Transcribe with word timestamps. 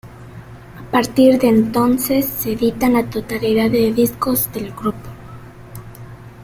A 0.79 0.83
partir 0.89 1.37
de 1.39 1.47
entonces, 1.49 2.25
se 2.25 2.53
editan 2.53 2.93
la 2.93 3.07
totalidad 3.07 3.69
de 3.69 3.93
discos 3.93 4.51
del 4.51 4.71
grupo. 4.71 4.97